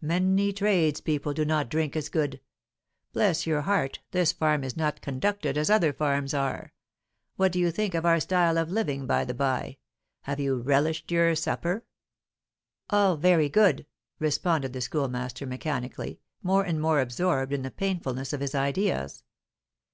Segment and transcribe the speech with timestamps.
[0.00, 2.40] "Many tradespeople do not drink as good.
[3.12, 6.72] Bless your heart, this farm is not conducted as other farms are,
[7.36, 9.76] what do you think of our style of living, by the by?
[10.22, 11.84] have you relished your supper?"
[12.88, 13.84] "All very good,"
[14.18, 19.22] responded the Schoolmaster mechanically, more and more absorbed in the painfulness of his ideas.